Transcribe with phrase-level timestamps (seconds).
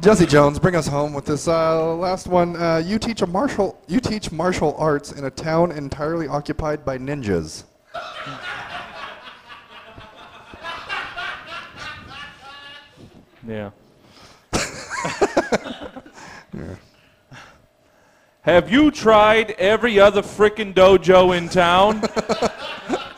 [0.00, 2.54] Jesse Jones, bring us home with this uh, last one.
[2.54, 3.82] Uh, you teach a martial.
[3.88, 7.64] You teach martial arts in a town entirely occupied by ninjas.
[13.48, 13.70] Yeah.
[16.52, 16.74] yeah.
[18.42, 22.02] Have you tried every other frickin' dojo in town?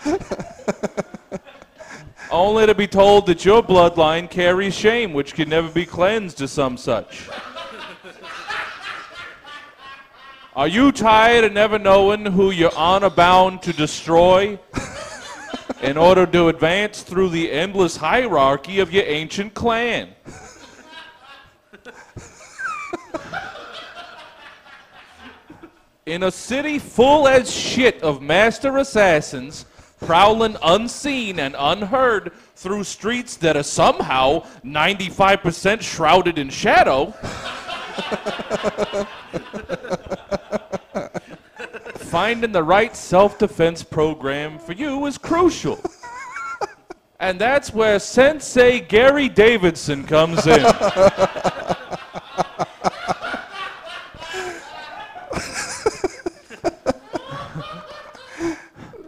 [2.33, 6.49] Only to be told that your bloodline carries shame, which can never be cleansed to
[6.49, 7.29] some such.
[10.57, 14.59] Are you tired of never knowing who you're honor bound to destroy
[15.83, 20.09] in order to advance through the endless hierarchy of your ancient clan?
[26.07, 29.67] In a city full as shit of master assassins,
[30.03, 37.07] prowling unseen and unheard through streets that are somehow 95% shrouded in shadow,
[41.97, 45.81] finding the right self defense program for you is crucial.
[47.21, 50.61] And that's where Sensei Gary Davidson comes in.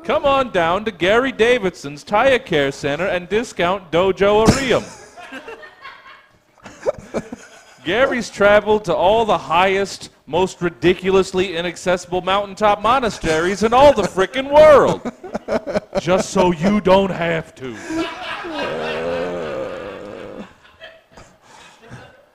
[0.04, 4.84] Come on down to Gary Davidson's Tire Care Center and discount Dojo Arium.
[7.84, 14.52] Gary's traveled to all the highest, most ridiculously inaccessible mountaintop monasteries in all the frickin'
[14.52, 15.00] world.
[16.02, 17.74] Just so you don't have to.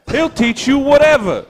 [0.09, 1.45] He'll teach you whatever.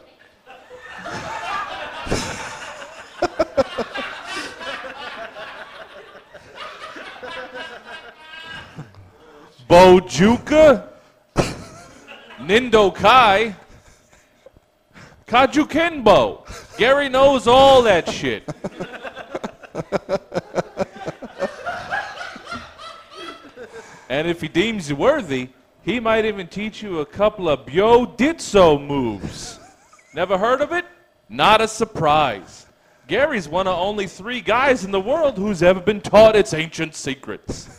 [9.69, 10.87] Bojuka,
[12.39, 13.55] Nindo Kai,
[15.27, 16.41] Kajukenbo.
[16.75, 18.49] Gary knows all that shit.
[24.09, 25.49] and if he deems you worthy,
[25.83, 29.59] he might even teach you a couple of Byo Ditso moves.
[30.15, 30.85] Never heard of it?
[31.29, 32.65] Not a surprise.
[33.07, 36.95] Gary's one of only three guys in the world who's ever been taught its ancient
[36.95, 37.69] secrets.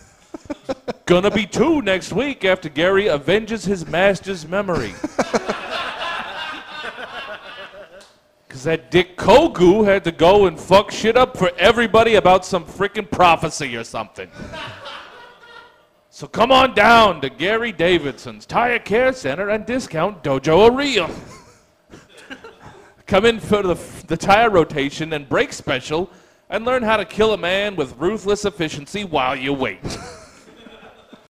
[1.10, 4.94] Gonna be two next week after Gary avenges his master's memory.
[8.46, 12.64] Because that Dick Kogu had to go and fuck shit up for everybody about some
[12.64, 14.30] freaking prophecy or something.
[16.10, 21.10] So come on down to Gary Davidson's Tire Care Center and discount Dojo Ariel.
[23.08, 23.74] Come in for the,
[24.06, 26.08] the tire rotation and brake special
[26.50, 29.80] and learn how to kill a man with ruthless efficiency while you wait.